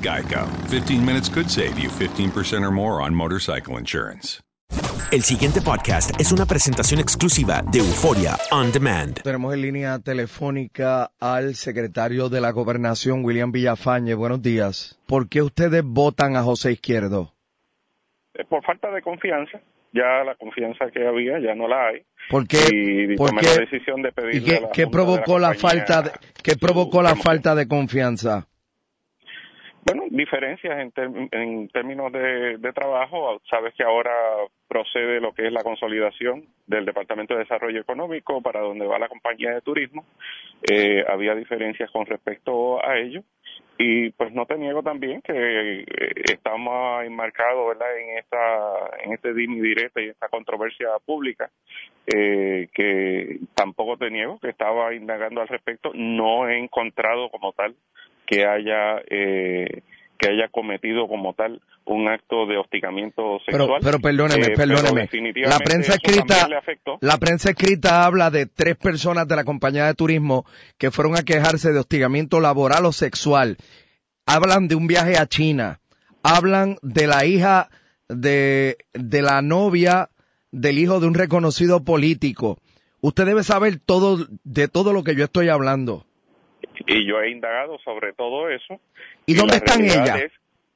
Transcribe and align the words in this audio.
Geico. 0.00 0.46
15 0.68 1.04
minutes 1.04 1.28
could 1.28 1.50
save 1.50 1.78
you 1.78 1.88
15% 1.90 2.64
or 2.64 2.70
more 2.70 3.02
on 3.02 3.14
motorcycle 3.14 3.78
insurance. 3.78 4.40
El 5.10 5.22
siguiente 5.22 5.62
podcast 5.62 6.20
es 6.20 6.32
una 6.32 6.44
presentación 6.44 7.00
exclusiva 7.00 7.62
de 7.62 7.78
Euforia 7.78 8.36
On 8.52 8.70
Demand. 8.70 9.22
Tenemos 9.22 9.54
en 9.54 9.62
línea 9.62 9.98
telefónica 10.00 11.10
al 11.18 11.54
secretario 11.54 12.28
de 12.28 12.42
la 12.42 12.50
Gobernación, 12.50 13.24
William 13.24 13.50
Villafañe. 13.50 14.14
Buenos 14.14 14.42
días. 14.42 15.00
¿Por 15.06 15.30
qué 15.30 15.40
ustedes 15.40 15.82
votan 15.82 16.36
a 16.36 16.42
José 16.42 16.72
Izquierdo? 16.72 17.32
Por 18.50 18.62
falta 18.62 18.90
de 18.90 19.00
confianza. 19.00 19.58
Ya 19.92 20.22
la 20.24 20.34
confianza 20.34 20.90
que 20.92 21.06
había 21.06 21.40
ya 21.40 21.54
no 21.54 21.66
la 21.66 21.88
hay. 21.88 22.02
¿Por 22.28 22.46
qué? 22.46 22.58
Y 22.70 23.16
¿Por 23.16 23.34
qué? 23.34 23.46
la 23.46 23.56
decisión 23.64 24.02
de 24.02 24.12
¿Y 24.32 24.44
qué, 24.44 24.56
a 24.58 24.60
la 24.60 24.70
qué 24.70 24.86
provocó 24.86 25.34
de 25.36 25.40
la, 25.40 25.54
compañía 25.54 25.86
falta 25.86 26.02
de, 26.02 26.10
qué 26.42 26.56
provocó 26.56 27.02
la 27.02 27.16
falta 27.16 27.54
de 27.54 27.66
confianza? 27.66 28.46
Bueno, 29.84 30.04
diferencias 30.10 30.78
en, 30.78 31.28
en 31.30 31.68
términos 31.68 32.12
de, 32.12 32.72
trabajo. 32.74 33.40
Sabes 33.48 33.74
que 33.74 33.84
ahora 33.84 34.12
procede 34.66 35.20
lo 35.20 35.32
que 35.32 35.46
es 35.46 35.52
la 35.52 35.62
consolidación 35.62 36.46
del 36.66 36.84
Departamento 36.84 37.34
de 37.34 37.40
Desarrollo 37.40 37.80
Económico 37.80 38.42
para 38.42 38.60
donde 38.60 38.86
va 38.86 38.98
la 38.98 39.08
compañía 39.08 39.52
de 39.52 39.62
turismo. 39.62 40.04
Eh, 40.70 41.04
había 41.08 41.34
diferencias 41.34 41.90
con 41.90 42.06
respecto 42.06 42.84
a 42.84 42.98
ello. 42.98 43.22
Y 43.80 44.10
pues 44.10 44.32
no 44.32 44.44
te 44.44 44.58
niego 44.58 44.82
también 44.82 45.22
que 45.22 45.80
eh, 45.80 45.84
estamos 46.32 47.04
enmarcados 47.04 47.68
¿verdad? 47.68 47.96
en 47.96 48.18
esta 48.18 48.72
en 49.04 49.12
este 49.12 49.32
dimi 49.32 49.60
directa 49.60 50.00
y 50.00 50.08
esta 50.08 50.28
controversia 50.28 50.88
pública 51.06 51.48
eh, 52.12 52.68
que 52.74 53.38
tampoco 53.54 53.96
te 53.96 54.10
niego 54.10 54.40
que 54.40 54.48
estaba 54.48 54.92
indagando 54.94 55.40
al 55.40 55.48
respecto 55.48 55.92
no 55.94 56.48
he 56.48 56.58
encontrado 56.58 57.30
como 57.30 57.52
tal 57.52 57.76
que 58.28 58.44
haya 58.46 59.00
eh, 59.10 59.82
que 60.18 60.28
haya 60.30 60.48
cometido 60.50 61.06
como 61.08 61.32
tal 61.34 61.60
un 61.84 62.08
acto 62.08 62.44
de 62.46 62.58
hostigamiento 62.58 63.38
Pero, 63.46 63.58
sexual. 63.60 63.80
pero 63.82 63.98
perdóneme, 64.00 64.46
Eh, 64.48 64.52
pero 64.56 64.74
perdóneme. 64.74 65.08
La 65.46 65.58
prensa 65.58 65.94
escrita, 65.94 66.48
la 67.00 67.16
prensa 67.18 67.50
escrita 67.50 68.04
habla 68.04 68.30
de 68.30 68.46
tres 68.46 68.76
personas 68.76 69.26
de 69.28 69.36
la 69.36 69.44
compañía 69.44 69.86
de 69.86 69.94
turismo 69.94 70.44
que 70.76 70.90
fueron 70.90 71.16
a 71.16 71.22
quejarse 71.22 71.72
de 71.72 71.78
hostigamiento 71.78 72.40
laboral 72.40 72.84
o 72.84 72.92
sexual. 72.92 73.56
Hablan 74.26 74.68
de 74.68 74.74
un 74.74 74.86
viaje 74.86 75.16
a 75.16 75.26
China. 75.26 75.80
Hablan 76.22 76.76
de 76.82 77.06
la 77.06 77.24
hija 77.24 77.70
de, 78.08 78.76
de 78.92 79.22
la 79.22 79.40
novia 79.40 80.10
del 80.50 80.78
hijo 80.78 80.98
de 81.00 81.06
un 81.06 81.14
reconocido 81.14 81.84
político. 81.84 82.58
Usted 83.00 83.24
debe 83.24 83.44
saber 83.44 83.78
todo 83.78 84.26
de 84.44 84.66
todo 84.68 84.92
lo 84.92 85.04
que 85.04 85.14
yo 85.14 85.24
estoy 85.24 85.48
hablando. 85.48 86.04
Y 86.86 87.06
yo 87.06 87.20
he 87.20 87.30
indagado 87.30 87.78
sobre 87.84 88.12
todo 88.12 88.48
eso. 88.48 88.80
¿Y 89.26 89.34
dónde 89.34 89.52
la 89.52 89.56
están 89.58 89.84
ellas? 89.84 90.22
es- 90.22 90.32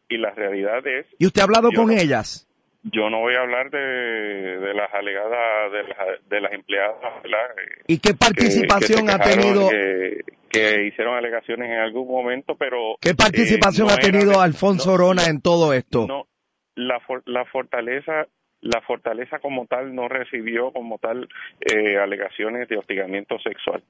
y 0.08 0.18
la 0.18 0.30
realidad 0.32 0.86
es 0.86 1.06
¿Y 1.18 1.24
usted 1.26 1.40
ha 1.40 1.44
hablado 1.44 1.70
con 1.74 1.86
no. 1.86 1.92
ellas? 1.92 2.46
yo 2.84 3.08
no 3.08 3.20
voy 3.20 3.34
a 3.36 3.40
hablar 3.42 3.70
de, 3.70 3.78
de 3.78 4.74
las 4.74 4.92
alegadas 4.92 5.70
de 5.72 5.82
las, 5.84 6.28
de 6.28 6.40
las 6.40 6.52
empleadas 6.52 7.22
¿verdad? 7.22 7.50
Eh, 7.56 7.82
¿Y 7.86 7.98
qué 7.98 8.12
participación 8.12 9.06
que 9.06 9.12
ha 9.12 9.18
tenido? 9.20 9.70
que, 9.70 10.20
que 10.50 10.86
hicieron 10.88 11.14
alegaciones 11.14 11.70
en 11.70 11.78
algún 11.78 12.08
momento 12.08 12.56
pero 12.58 12.96
¿Qué 13.00 13.14
participación 13.14 13.86
eh, 13.86 13.90
no 13.90 13.94
ha 13.94 13.98
tenido 13.98 14.32
era- 14.32 14.42
Alfonso 14.42 14.92
Orona 14.92 15.26
en 15.26 15.40
todo 15.40 15.72
esto? 15.72 16.06
no 16.08 16.26
la 16.74 16.98
for- 17.00 17.22
la 17.26 17.44
fortaleza 17.46 18.26
la 18.60 18.80
fortaleza 18.82 19.38
como 19.38 19.66
tal 19.66 19.94
no 19.94 20.08
recibió 20.08 20.72
como 20.72 20.98
tal 20.98 21.28
eh, 21.60 21.96
alegaciones 21.98 22.68
de 22.68 22.76
hostigamiento 22.78 23.38
sexual 23.38 23.82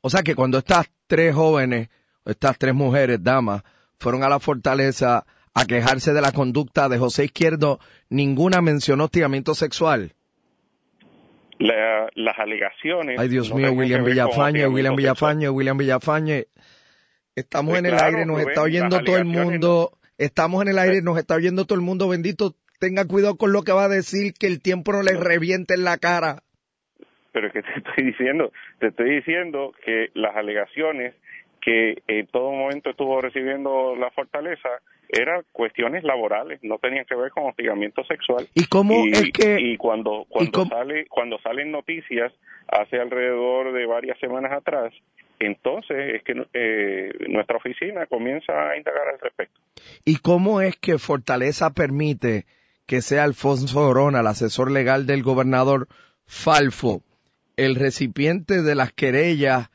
O 0.00 0.10
sea 0.10 0.22
que 0.22 0.34
cuando 0.34 0.58
estas 0.58 0.90
tres 1.06 1.34
jóvenes, 1.34 1.88
estas 2.24 2.58
tres 2.58 2.74
mujeres, 2.74 3.22
damas, 3.22 3.62
fueron 3.98 4.22
a 4.22 4.28
la 4.28 4.40
fortaleza 4.40 5.26
a 5.54 5.64
quejarse 5.64 6.12
de 6.12 6.20
la 6.20 6.32
conducta 6.32 6.88
de 6.88 6.98
José 6.98 7.24
Izquierdo, 7.24 7.80
ninguna 8.08 8.60
mencionó 8.60 9.04
hostigamiento 9.04 9.54
sexual. 9.54 10.14
La- 11.58 12.08
las 12.14 12.38
alegaciones 12.38 13.18
Ay, 13.18 13.28
Dios 13.28 13.50
no 13.50 13.56
mío, 13.56 13.72
William 13.72 14.04
Villafañe, 14.04 14.66
William. 14.66 14.96
Villafañe, 14.96 15.50
William 15.50 15.76
Villafañe. 15.76 16.46
Estamos 17.34 17.78
en 17.78 17.86
el 17.86 17.92
claro, 17.92 18.06
aire, 18.06 18.26
nos 18.26 18.36
Rubén, 18.36 18.48
está 18.48 18.62
oyendo 18.62 19.00
todo 19.02 19.16
el 19.18 19.24
mundo. 19.24 19.98
Estamos 20.18 20.62
en 20.62 20.68
el 20.68 20.78
aire, 20.78 21.02
nos 21.02 21.18
está 21.18 21.34
oyendo 21.34 21.64
todo 21.66 21.76
el 21.76 21.84
mundo. 21.84 22.08
Bendito, 22.08 22.56
tenga 22.78 23.04
cuidado 23.04 23.36
con 23.36 23.52
lo 23.52 23.62
que 23.62 23.72
va 23.72 23.84
a 23.84 23.88
decir, 23.88 24.34
que 24.34 24.46
el 24.46 24.60
tiempo 24.60 24.92
no 24.92 25.02
le 25.02 25.12
reviente 25.12 25.74
en 25.74 25.84
la 25.84 25.98
cara. 25.98 26.42
Pero 27.32 27.48
es 27.48 27.52
que 27.52 27.62
te 27.62 27.70
estoy 27.76 28.04
diciendo, 28.04 28.52
te 28.78 28.88
estoy 28.88 29.16
diciendo 29.16 29.72
que 29.84 30.08
las 30.14 30.36
alegaciones 30.36 31.14
que 31.60 32.02
en 32.08 32.26
todo 32.28 32.52
momento 32.52 32.90
estuvo 32.90 33.20
recibiendo 33.20 33.94
la 33.94 34.10
fortaleza 34.12 34.68
eran 35.10 35.42
cuestiones 35.52 36.04
laborales, 36.04 36.60
no 36.62 36.78
tenían 36.78 37.04
que 37.04 37.16
ver 37.16 37.30
con 37.32 37.46
hostigamiento 37.46 38.02
sexual. 38.04 38.46
¿Y 38.54 38.66
cómo 38.66 39.04
y, 39.04 39.10
es 39.10 39.32
que- 39.32 39.60
y 39.60 39.76
cuando 39.76 40.24
cuando 40.28 40.64
sale 40.66 41.06
cuando 41.06 41.38
salen 41.40 41.70
noticias 41.70 42.32
hace 42.68 42.98
alrededor 42.98 43.72
de 43.72 43.86
varias 43.86 44.18
semanas 44.20 44.52
atrás 44.52 44.94
entonces 45.40 46.16
es 46.16 46.22
que 46.22 46.34
eh, 46.52 47.12
nuestra 47.28 47.56
oficina 47.56 48.06
comienza 48.06 48.52
a 48.52 48.76
indagar 48.76 49.08
al 49.14 49.18
respecto. 49.20 49.58
¿Y 50.04 50.16
cómo 50.16 50.60
es 50.60 50.76
que 50.76 50.98
Fortaleza 50.98 51.70
permite 51.70 52.44
que 52.86 53.00
sea 53.00 53.24
Alfonso 53.24 53.80
Orona, 53.80 54.20
el 54.20 54.26
asesor 54.26 54.70
legal 54.70 55.06
del 55.06 55.22
gobernador 55.22 55.88
Falfo, 56.26 57.02
el 57.60 57.74
recipiente 57.74 58.62
de 58.62 58.74
las 58.74 58.92
querellas 58.92 59.70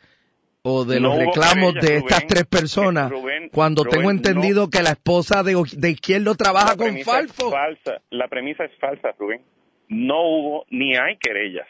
o 0.64 0.86
de 0.86 1.00
los 1.00 1.16
reclamos 1.16 1.76
de 1.76 1.98
estas 1.98 2.26
tres 2.26 2.46
personas 2.46 3.12
cuando 3.52 3.84
tengo 3.84 4.10
entendido 4.10 4.72
que 4.72 4.82
la 4.82 4.92
esposa 4.92 5.44
de, 5.44 5.56
de 5.78 5.92
Izquierdo 5.92 6.34
trabaja 6.34 6.76
con 6.76 6.98
Falfo? 7.02 7.52
falsa. 7.52 8.02
La 8.10 8.28
premisa 8.28 8.66
es 8.66 8.72
falsa, 8.80 9.14
Rubén. 9.20 9.42
No 9.88 10.20
hubo 10.24 10.66
ni 10.72 10.96
hay 10.96 11.18
querellas. 11.18 11.68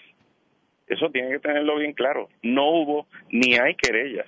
Eso 0.88 1.10
tiene 1.12 1.32
que 1.32 1.40
tenerlo 1.40 1.78
bien 1.78 1.92
claro. 1.92 2.30
No 2.42 2.70
hubo 2.70 3.08
ni 3.30 3.56
hay 3.56 3.76
querellas. 3.76 4.28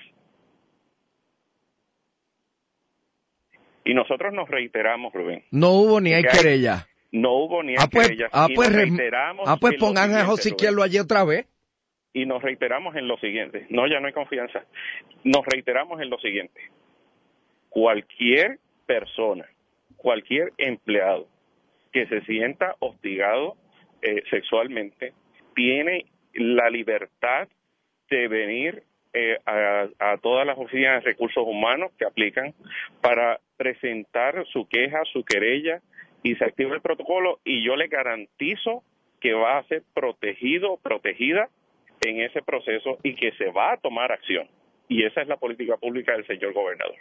Y 3.85 3.93
nosotros 3.93 4.33
nos 4.33 4.49
reiteramos, 4.49 5.13
Rubén. 5.13 5.45
No 5.51 5.71
hubo 5.71 6.01
ni 6.01 6.13
hay, 6.13 6.23
querellas. 6.23 6.85
No 7.13 7.31
hubo 7.37 7.63
ni 7.63 7.71
hay 7.71 7.77
ah, 7.79 7.87
pues, 7.89 8.07
querellas. 8.09 8.29
Ah, 8.33 8.47
pues, 8.53 8.69
ah, 9.45 9.57
pues 9.61 9.75
pongan 9.79 10.13
a 10.13 10.25
José 10.25 10.49
Izquierdo 10.49 10.83
allí 10.83 10.99
otra 10.99 11.23
vez 11.23 11.45
y 12.17 12.25
nos 12.25 12.41
reiteramos 12.41 12.95
en 12.95 13.07
lo 13.07 13.15
siguiente. 13.19 13.67
No, 13.69 13.85
ya 13.85 13.99
no 13.99 14.07
hay 14.07 14.13
confianza. 14.13 14.65
Nos 15.23 15.45
reiteramos 15.45 16.01
en 16.01 16.09
lo 16.09 16.17
siguiente. 16.17 16.59
Cualquier 17.69 18.57
persona, 18.87 19.45
cualquier 19.97 20.51
empleado 20.57 21.27
que 21.91 22.07
se 22.07 22.21
sienta 22.21 22.75
hostigado 22.79 23.55
eh, 24.01 24.23
sexualmente 24.31 25.13
tiene 25.53 26.07
la 26.33 26.71
libertad 26.71 27.47
de 28.09 28.27
venir 28.27 28.81
eh, 29.13 29.37
a, 29.45 29.87
a, 29.99 30.17
todas 30.17 30.47
las 30.47 30.57
oficinas 30.57 31.03
de 31.03 31.11
recursos 31.11 31.43
humanos 31.45 31.91
que 31.99 32.05
aplican 32.05 32.55
para 32.99 33.39
presentar 33.57 34.43
su 34.47 34.67
queja, 34.67 35.03
su 35.13 35.23
querella 35.23 35.81
y 36.23 36.33
se 36.33 36.45
activa 36.45 36.73
el 36.73 36.81
protocolo 36.81 37.41
y 37.43 37.63
yo 37.63 37.75
le 37.75 37.87
garantizo 37.89 38.81
que 39.21 39.33
va 39.33 39.59
a 39.59 39.67
ser 39.67 39.83
protegido, 39.93 40.77
protegida 40.77 41.49
en 42.01 42.21
ese 42.21 42.41
proceso 42.41 42.97
y 43.03 43.15
que 43.15 43.31
se 43.33 43.51
va 43.51 43.73
a 43.73 43.77
tomar 43.77 44.11
acción. 44.11 44.47
Y 44.87 45.03
esa 45.03 45.21
es 45.21 45.27
la 45.27 45.37
política 45.37 45.77
pública 45.77 46.13
del 46.13 46.25
señor 46.25 46.53
gobernador. 46.53 46.95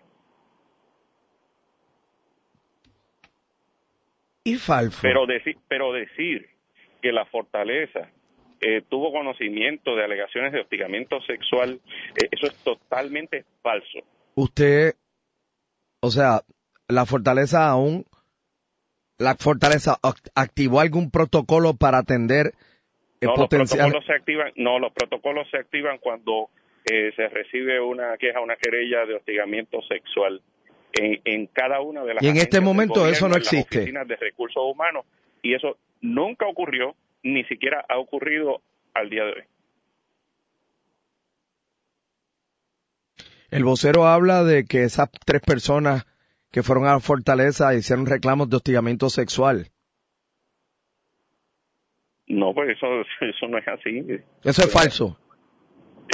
Y 4.44 4.54
Falfo. 4.56 5.00
Pero, 5.02 5.26
decir, 5.26 5.56
pero 5.68 5.92
decir 5.92 6.48
que 7.02 7.12
la 7.12 7.24
fortaleza 7.26 8.10
eh, 8.60 8.82
tuvo 8.88 9.12
conocimiento 9.12 9.94
de 9.96 10.04
alegaciones 10.04 10.52
de 10.52 10.60
hostigamiento 10.60 11.20
sexual, 11.22 11.80
eh, 12.14 12.28
eso 12.30 12.46
es 12.46 12.56
totalmente 12.62 13.44
falso. 13.62 13.98
Usted, 14.34 14.94
o 16.00 16.10
sea, 16.10 16.42
la 16.88 17.06
fortaleza 17.06 17.68
aún, 17.68 18.04
la 19.18 19.34
fortaleza 19.34 19.98
activó 20.34 20.80
algún 20.80 21.10
protocolo 21.10 21.74
para 21.74 21.98
atender 21.98 22.52
no, 23.20 23.36
los 23.36 23.48
protocolos 23.48 24.04
se 24.06 24.12
activan, 24.12 24.52
no, 24.56 24.78
los 24.78 24.92
protocolos 24.92 25.48
se 25.50 25.58
activan 25.58 25.98
cuando 25.98 26.50
eh, 26.84 27.12
se 27.16 27.28
recibe 27.28 27.80
una 27.80 28.16
queja, 28.18 28.40
una 28.40 28.56
querella 28.56 29.06
de 29.06 29.14
hostigamiento 29.14 29.80
sexual 29.82 30.42
en, 30.92 31.20
en 31.24 31.46
cada 31.46 31.80
una 31.80 32.04
de 32.04 32.14
las 32.14 32.22
y 32.22 32.28
en 32.28 32.36
este 32.36 32.60
momento 32.60 33.08
eso 33.08 33.28
no 33.28 33.36
existe. 33.36 33.78
oficinas 33.78 34.06
de 34.06 34.16
recursos 34.16 34.62
humanos 34.64 35.04
y 35.42 35.54
eso 35.54 35.78
nunca 36.00 36.46
ocurrió, 36.46 36.94
ni 37.22 37.44
siquiera 37.44 37.84
ha 37.88 37.98
ocurrido 37.98 38.62
al 38.94 39.10
día 39.10 39.24
de 39.24 39.32
hoy. 39.32 39.42
El 43.50 43.64
vocero 43.64 44.06
habla 44.06 44.42
de 44.44 44.64
que 44.64 44.82
esas 44.82 45.08
tres 45.24 45.40
personas 45.40 46.04
que 46.50 46.62
fueron 46.62 46.86
a 46.86 46.98
Fortaleza 47.00 47.74
hicieron 47.74 48.06
reclamos 48.06 48.50
de 48.50 48.56
hostigamiento 48.56 49.08
sexual. 49.08 49.68
No, 52.28 52.52
pues 52.54 52.76
eso, 52.76 52.86
eso 53.20 53.48
no 53.48 53.58
es 53.58 53.68
así. 53.68 54.04
Eso 54.42 54.62
es 54.62 54.72
falso. 54.72 55.18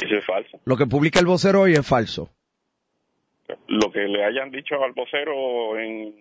Eso 0.03 0.15
es 0.15 0.25
falso. 0.25 0.59
Lo 0.65 0.77
que 0.77 0.85
publica 0.85 1.19
el 1.19 1.25
vocero 1.25 1.61
hoy 1.61 1.73
es 1.73 1.87
falso. 1.87 2.29
Lo 3.67 3.91
que 3.91 4.07
le 4.07 4.23
hayan 4.23 4.51
dicho 4.51 4.81
al 4.83 4.93
vocero 4.93 5.77
en, 5.77 6.15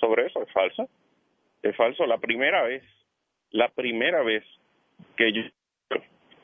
sobre 0.00 0.26
eso 0.26 0.42
es 0.42 0.52
falso. 0.52 0.88
Es 1.62 1.76
falso. 1.76 2.06
La 2.06 2.18
primera 2.18 2.62
vez, 2.62 2.82
la 3.50 3.68
primera 3.68 4.22
vez 4.22 4.44
que 5.16 5.32
yo 5.32 5.42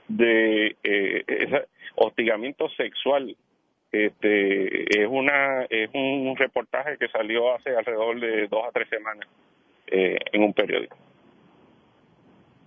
de 0.08 0.76
eh, 0.82 1.24
ese 1.26 1.68
hostigamiento 1.94 2.68
sexual 2.70 3.34
este 3.90 5.02
es 5.02 5.06
una 5.08 5.64
es 5.64 5.90
un 5.94 6.34
reportaje 6.36 6.96
que 6.98 7.08
salió 7.08 7.54
hace 7.54 7.70
alrededor 7.76 8.20
de 8.20 8.48
dos 8.48 8.64
a 8.66 8.72
tres 8.72 8.88
semanas 8.88 9.28
eh, 9.86 10.18
en 10.32 10.42
un 10.42 10.52
periódico 10.52 10.96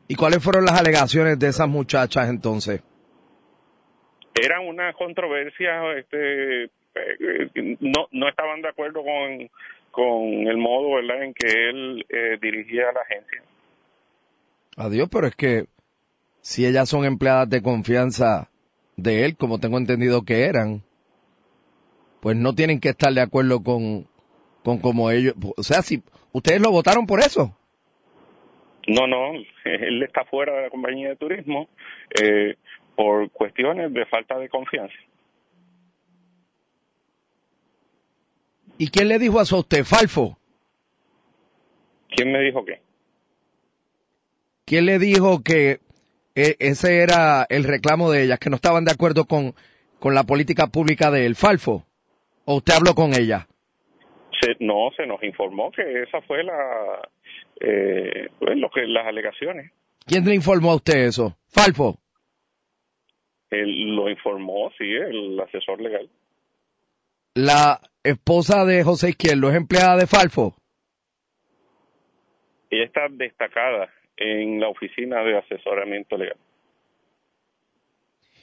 ¿Y 0.08 0.16
cuáles 0.16 0.44
fueron 0.44 0.66
las 0.66 0.80
alegaciones 0.80 1.40
de 1.40 1.48
esas 1.48 1.68
muchachas 1.68 2.30
entonces? 2.30 2.82
Era 4.36 4.60
una 4.60 4.94
controversia, 4.94 5.98
este, 5.98 6.66
eh, 6.66 7.78
no, 7.80 8.08
no 8.12 8.30
estaban 8.30 8.62
de 8.62 8.70
acuerdo 8.70 9.02
con, 9.04 9.50
con 9.92 10.48
el 10.48 10.58
modo 10.58 10.96
¿verdad? 10.96 11.24
en 11.24 11.34
que 11.34 11.48
él 11.48 12.06
eh, 12.10 12.38
dirigía 12.42 12.92
la 12.94 13.02
agencia. 13.02 13.42
Adiós, 14.78 15.08
pero 15.10 15.28
es 15.28 15.36
que 15.36 15.66
si 16.42 16.66
ellas 16.66 16.90
son 16.90 17.06
empleadas 17.06 17.50
de 17.50 17.62
confianza 17.62 18.50
de 18.98 19.26
él, 19.26 19.38
como 19.38 19.60
tengo 19.60 19.78
entendido 19.78 20.24
que 20.24 20.46
eran, 20.46 20.84
pues 22.20 22.36
no 22.36 22.54
tienen 22.54 22.80
que 22.80 22.90
estar 22.90 23.14
de 23.14 23.22
acuerdo 23.22 23.64
con, 23.64 24.08
con 24.64 24.80
como 24.80 25.12
ellos, 25.12 25.34
o 25.56 25.64
sea, 25.64 25.82
si 25.82 26.04
ustedes 26.34 26.62
lo 26.62 26.72
votaron 26.72 27.08
por 27.08 27.22
eso. 27.22 27.58
No, 28.88 29.08
no, 29.08 29.34
él 29.66 30.04
está 30.04 30.26
fuera 30.26 30.54
de 30.56 30.62
la 30.64 30.70
compañía 30.70 31.10
de 31.10 31.16
turismo 31.16 31.70
eh, 32.22 32.56
por 32.96 33.30
cuestiones 33.32 33.94
de 33.94 34.06
falta 34.06 34.38
de 34.38 34.50
confianza. 34.50 34.96
¿Y 38.78 38.90
quién 38.90 39.08
le 39.08 39.20
dijo 39.20 39.42
eso 39.42 39.56
a 39.56 39.60
usted, 39.60 39.84
Falfo? 39.86 40.38
¿Quién 42.10 42.32
me 42.32 42.42
dijo 42.42 42.66
qué? 42.66 42.82
¿Quién 44.66 44.86
le 44.86 45.00
dijo 45.00 45.44
que 45.44 45.80
e, 46.36 46.56
ese 46.60 46.98
era 46.98 47.46
el 47.50 47.64
reclamo 47.64 48.12
de 48.12 48.24
ellas, 48.24 48.40
que 48.40 48.50
no 48.50 48.58
estaban 48.58 48.84
de 48.84 48.92
acuerdo 48.92 49.26
con, 49.26 49.54
con 50.00 50.14
la 50.14 50.24
política 50.24 50.68
pública 50.68 51.10
del 51.10 51.36
Falfo? 51.36 51.86
¿O 52.44 52.56
usted 52.56 52.74
habló 52.74 52.96
con 52.96 53.14
ella? 53.14 53.48
no, 54.60 54.92
se 54.96 55.06
nos 55.08 55.24
informó 55.24 55.72
que 55.72 56.04
esa 56.04 56.22
fue 56.22 56.44
la, 56.44 57.02
eh, 57.60 58.30
pues, 58.40 58.58
lo 58.58 58.70
que 58.70 58.86
las 58.88 59.08
alegaciones. 59.08 59.72
¿Quién 60.06 60.26
le 60.26 60.36
informó 60.36 60.72
a 60.72 60.76
usted 60.76 61.06
eso? 61.06 61.38
Falfo. 61.48 62.00
Él 63.50 63.96
lo 63.96 64.10
informó, 64.10 64.72
sí, 64.78 64.86
el 64.86 65.40
asesor 65.40 65.82
legal. 65.82 66.10
La 67.34 67.82
esposa 68.04 68.66
de 68.66 68.84
José 68.84 69.10
Izquierdo 69.10 69.50
es 69.50 69.56
empleada 69.56 69.98
de 69.98 70.08
Falfo. 70.08 70.56
Ella 72.70 72.86
está 72.86 73.08
destacada 73.10 73.90
en 74.18 74.60
la 74.60 74.70
oficina 74.70 75.24
de 75.24 75.38
asesoramiento 75.38 76.18
legal. 76.18 76.38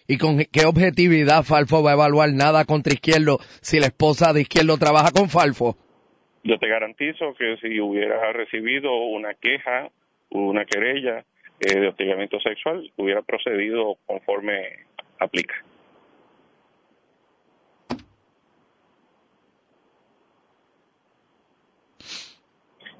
¿Y 0.07 0.19
con 0.19 0.39
qué 0.39 0.67
objetividad 0.67 1.45
Falfo 1.45 1.83
va 1.83 1.93
a 1.93 1.95
evaluar 1.95 2.33
nada 2.33 2.65
contra 2.65 2.93
Izquierdo 2.93 3.39
si 3.61 3.79
la 3.81 3.87
esposa 3.87 4.33
de 4.33 4.43
Izquierdo 4.43 4.77
trabaja 4.77 5.11
con 5.11 5.29
Falfo? 5.29 5.77
Yo 6.45 6.59
te 6.59 6.69
garantizo 6.69 7.35
que 7.35 7.57
si 7.59 7.81
hubiera 7.81 8.33
recibido 8.33 8.93
una 8.95 9.35
queja, 9.35 9.91
una 10.31 10.65
querella 10.65 11.25
eh, 11.61 11.79
de 11.79 11.89
hostigamiento 11.89 12.41
sexual, 12.41 12.91
hubiera 12.97 13.23
procedido 13.23 13.97
conforme 14.07 14.87
aplica. 15.21 15.55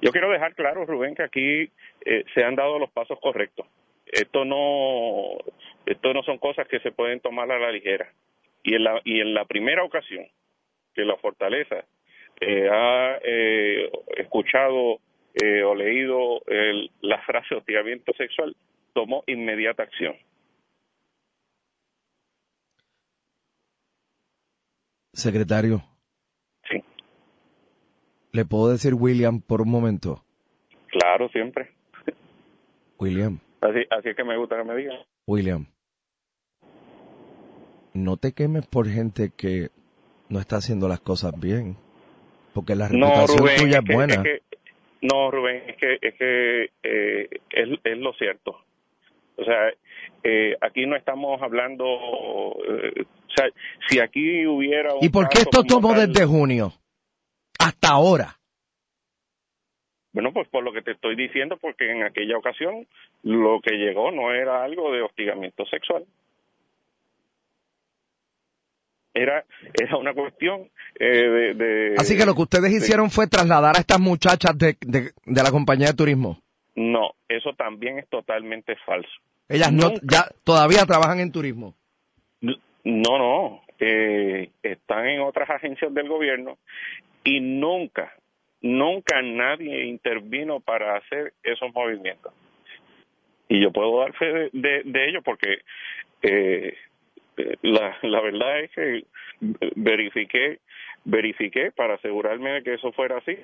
Yo 0.01 0.11
quiero 0.11 0.29
dejar 0.29 0.53
claro, 0.55 0.85
Rubén, 0.85 1.15
que 1.15 1.23
aquí 1.23 1.71
eh, 2.05 2.25
se 2.33 2.43
han 2.43 2.55
dado 2.55 2.77
los 2.77 2.91
pasos 2.91 3.19
correctos. 3.21 3.65
Esto 4.05 4.45
no, 4.45 5.37
esto 5.85 6.13
no 6.13 6.23
son 6.23 6.37
cosas 6.37 6.67
que 6.67 6.79
se 6.81 6.91
pueden 6.91 7.19
tomar 7.19 7.51
a 7.51 7.59
la 7.59 7.71
ligera. 7.71 8.11
Y 8.63 8.75
en 8.75 8.83
la, 8.83 9.01
y 9.03 9.21
en 9.21 9.33
la 9.33 9.45
primera 9.45 9.83
ocasión 9.83 10.25
que 10.93 11.03
la 11.03 11.15
fortaleza 11.17 11.85
eh, 12.39 12.69
ha 12.69 13.17
eh, 13.23 13.89
escuchado 14.17 14.99
eh, 15.33 15.63
o 15.63 15.75
leído 15.75 16.41
la 17.01 17.21
frase 17.25 17.55
hostigamiento 17.55 18.13
sexual, 18.13 18.55
tomó 18.93 19.23
inmediata 19.27 19.83
acción. 19.83 20.15
Secretario. 25.13 25.83
Sí. 26.69 26.83
¿Le 28.31 28.45
puedo 28.45 28.69
decir 28.69 28.93
William 28.95 29.41
por 29.41 29.61
un 29.61 29.69
momento? 29.69 30.23
Claro, 30.87 31.29
siempre. 31.29 31.71
William. 32.99 33.39
Así, 33.61 33.79
así 33.91 34.09
es 34.09 34.15
que 34.15 34.23
me 34.23 34.37
gusta 34.37 34.57
que 34.57 34.63
me 34.63 34.75
digan. 34.75 34.97
William. 35.27 35.67
no 37.93 38.17
te 38.17 38.33
quemes 38.33 38.65
por 38.65 38.87
gente 38.87 39.31
que 39.35 39.69
no 40.29 40.39
está 40.39 40.57
haciendo 40.57 40.87
las 40.87 40.99
cosas 40.99 41.39
bien. 41.39 41.77
Porque 42.53 42.75
la 42.75 42.89
No, 42.89 43.07
reputación 43.07 43.37
Rubén, 43.39 43.57
tuya 43.57 43.79
es 43.79 43.85
que- 43.85 43.93
buena. 43.93 44.13
es 44.15 44.19
que- 44.21 44.41
no, 45.01 45.31
Rubén, 45.31 45.63
es 45.67 45.77
que 45.77 45.97
es, 46.01 46.13
que, 46.15 46.63
eh, 46.83 47.29
es, 47.49 47.69
es 47.83 47.97
lo 47.97 48.13
cierto. 48.13 48.57
O 49.35 49.43
sea, 49.43 49.69
eh, 50.23 50.55
aquí 50.61 50.85
no 50.85 50.95
estamos 50.95 51.41
hablando, 51.41 51.85
eh, 51.85 53.01
o 53.03 53.31
sea, 53.35 53.49
si 53.89 53.99
aquí 53.99 54.45
hubiera 54.45 54.93
un 54.93 55.03
¿Y 55.03 55.09
por 55.09 55.27
qué 55.27 55.39
esto 55.39 55.63
tomó 55.63 55.93
tal- 55.93 56.07
desde 56.13 56.25
junio? 56.25 56.71
Hasta 57.59 57.89
ahora. 57.89 58.37
Bueno, 60.13 60.31
pues 60.31 60.47
por 60.49 60.63
lo 60.63 60.71
que 60.71 60.83
te 60.83 60.91
estoy 60.91 61.15
diciendo, 61.15 61.57
porque 61.59 61.89
en 61.89 62.03
aquella 62.03 62.37
ocasión 62.37 62.87
lo 63.23 63.59
que 63.61 63.75
llegó 63.77 64.11
no 64.11 64.31
era 64.31 64.63
algo 64.63 64.91
de 64.91 65.01
hostigamiento 65.01 65.65
sexual. 65.65 66.05
Era, 69.13 69.45
era 69.79 69.97
una 69.97 70.13
cuestión 70.13 70.69
eh, 70.99 71.05
de, 71.05 71.53
de- 71.53 71.95
Así 71.97 72.17
que 72.17 72.25
lo 72.25 72.33
que 72.33 72.41
ustedes 72.41 72.71
de- 72.71 72.77
hicieron 72.77 73.11
fue 73.11 73.27
trasladar 73.27 73.75
a 73.75 73.79
estas 73.79 73.99
muchachas 73.99 74.57
de, 74.57 74.75
de, 74.81 75.11
de 75.25 75.43
la 75.43 75.51
compañía 75.51 75.87
de 75.87 75.93
turismo. 75.93 76.39
No, 76.75 77.11
eso 77.29 77.53
también 77.55 77.99
es 77.99 78.07
totalmente 78.09 78.75
falso. 78.85 79.11
Ellas 79.49 79.71
no, 79.71 79.91
ya 80.01 80.25
todavía 80.43 80.85
trabajan 80.85 81.19
en 81.19 81.31
turismo. 81.31 81.75
No, 82.41 83.17
no, 83.17 83.61
eh, 83.79 84.49
están 84.63 85.07
en 85.07 85.21
otras 85.21 85.49
agencias 85.49 85.93
del 85.93 86.09
gobierno 86.09 86.57
y 87.23 87.39
nunca, 87.39 88.11
nunca 88.61 89.21
nadie 89.21 89.85
intervino 89.85 90.59
para 90.59 90.97
hacer 90.97 91.33
esos 91.43 91.71
movimientos. 91.73 92.33
Y 93.47 93.61
yo 93.61 93.71
puedo 93.71 93.99
dar 93.99 94.13
fe 94.13 94.25
de, 94.25 94.49
de- 94.53 94.81
de 94.85 95.09
ello 95.09 95.21
porque 95.23 95.59
eh, 96.23 96.73
la, 97.61 97.97
la 98.01 98.21
verdad 98.21 98.59
es 98.61 98.71
que 98.71 99.05
verifiqué, 99.75 100.59
verifiqué 101.03 101.71
para 101.71 101.95
asegurarme 101.95 102.51
de 102.51 102.63
que 102.63 102.73
eso 102.75 102.91
fuera 102.93 103.17
así. 103.17 103.37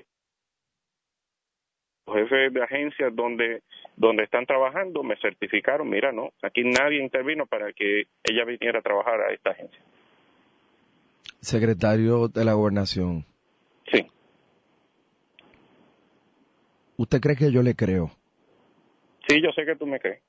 Los 2.07 2.15
jefes 2.15 2.53
de 2.53 2.63
agencias 2.63 3.15
donde 3.15 3.61
donde 3.99 4.23
están 4.23 4.45
trabajando 4.45 5.03
me 5.03 5.17
certificaron, 5.17 5.89
mira, 5.89 6.13
no, 6.13 6.31
aquí 6.41 6.63
nadie 6.63 7.03
intervino 7.03 7.45
para 7.45 7.73
que 7.73 8.07
ella 8.23 8.45
viniera 8.45 8.79
a 8.79 8.81
trabajar 8.81 9.19
a 9.19 9.33
esta 9.33 9.51
agencia. 9.51 9.83
Secretario 11.41 12.29
de 12.29 12.45
la 12.45 12.53
Gobernación. 12.53 13.25
Sí. 13.91 14.07
¿Usted 16.95 17.19
cree 17.19 17.35
que 17.35 17.51
yo 17.51 17.61
le 17.61 17.75
creo? 17.75 18.09
Sí, 19.27 19.41
yo 19.43 19.51
sé 19.51 19.65
que 19.65 19.75
tú 19.75 19.85
me 19.85 19.99
crees. 19.99 20.21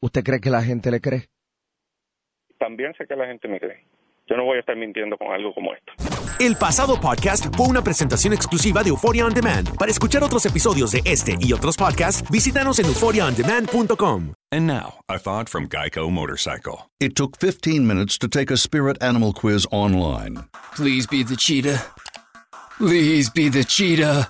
¿Usted 0.00 0.22
cree 0.24 0.40
que 0.40 0.50
la 0.50 0.62
gente 0.62 0.90
le 0.90 1.00
cree? 1.00 1.28
También 2.58 2.94
sé 2.96 3.06
que 3.06 3.16
la 3.16 3.26
gente 3.26 3.48
me 3.48 3.58
cree. 3.58 3.84
Yo 4.26 4.36
no 4.36 4.44
voy 4.44 4.56
a 4.56 4.60
estar 4.60 4.74
mintiendo 4.76 5.18
con 5.18 5.30
algo 5.32 5.52
como 5.52 5.74
esto. 5.74 5.92
El 6.40 6.56
pasado 6.56 6.98
podcast 6.98 7.54
fue 7.54 7.66
una 7.66 7.82
presentación 7.82 8.32
exclusiva 8.32 8.82
de 8.82 8.88
Euphoria 8.88 9.26
On 9.26 9.34
Demand. 9.34 9.76
Para 9.76 9.90
escuchar 9.90 10.22
otros 10.24 10.46
episodios 10.46 10.92
de 10.92 11.02
este 11.04 11.36
y 11.40 11.52
otros 11.52 11.76
podcasts, 11.76 12.28
visítanos 12.30 12.78
en 12.78 12.86
euphoriaondemand.com. 12.86 14.32
And 14.50 14.66
now, 14.66 14.94
a 15.08 15.18
thought 15.18 15.48
from 15.48 15.68
Geico 15.68 16.10
Motorcycle. 16.10 16.90
It 17.00 17.14
took 17.14 17.36
15 17.38 17.86
minutes 17.86 18.16
to 18.18 18.28
take 18.28 18.50
a 18.50 18.56
spirit 18.56 19.02
animal 19.02 19.32
quiz 19.32 19.66
online 19.70 20.44
Please 20.74 21.06
be 21.06 21.22
the 21.22 21.36
cheetah. 21.36 21.82
Please 22.78 23.30
be 23.30 23.48
the 23.50 23.64
cheetah. 23.64 24.28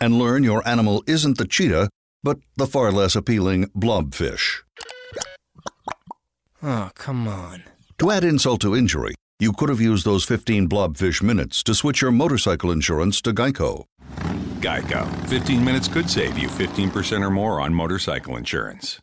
and 0.00 0.18
learn 0.18 0.42
your 0.44 0.66
animal 0.68 1.02
isn't 1.06 1.38
the 1.38 1.46
cheetah, 1.46 1.88
but 2.22 2.38
the 2.56 2.66
far 2.66 2.92
less 2.92 3.16
appealing 3.16 3.66
blobfish. 3.74 4.62
Oh, 6.66 6.90
come 6.96 7.28
on. 7.28 7.62
To 7.98 8.10
add 8.10 8.24
insult 8.24 8.60
to 8.62 8.74
injury, 8.74 9.14
you 9.38 9.52
could 9.52 9.68
have 9.68 9.80
used 9.80 10.04
those 10.04 10.24
15 10.24 10.68
blobfish 10.68 11.22
minutes 11.22 11.62
to 11.62 11.76
switch 11.76 12.02
your 12.02 12.10
motorcycle 12.10 12.72
insurance 12.72 13.20
to 13.22 13.32
Geico. 13.32 13.84
Geico. 14.58 15.06
15 15.28 15.64
minutes 15.64 15.86
could 15.86 16.10
save 16.10 16.36
you 16.36 16.48
15% 16.48 17.22
or 17.22 17.30
more 17.30 17.60
on 17.60 17.72
motorcycle 17.72 18.36
insurance. 18.36 18.98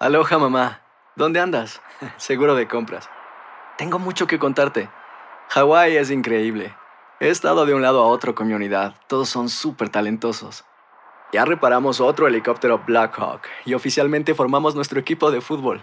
Aloha 0.00 0.38
mamá, 0.38 0.82
¿dónde 1.16 1.40
andas? 1.40 1.80
Seguro 2.16 2.54
de 2.54 2.68
compras. 2.68 3.08
Tengo 3.76 3.98
mucho 3.98 4.28
que 4.28 4.38
contarte. 4.38 4.88
Hawái 5.48 5.96
es 5.96 6.12
increíble. 6.12 6.72
He 7.18 7.28
estado 7.28 7.66
de 7.66 7.74
un 7.74 7.82
lado 7.82 8.04
a 8.04 8.06
otro 8.06 8.36
con 8.36 8.46
mi 8.46 8.54
unidad. 8.54 8.94
Todos 9.08 9.28
son 9.28 9.48
súper 9.48 9.88
talentosos. 9.88 10.64
Ya 11.32 11.44
reparamos 11.44 12.00
otro 12.00 12.28
helicóptero 12.28 12.84
Blackhawk 12.86 13.42
y 13.64 13.74
oficialmente 13.74 14.32
formamos 14.32 14.76
nuestro 14.76 15.00
equipo 15.00 15.32
de 15.32 15.40
fútbol. 15.40 15.82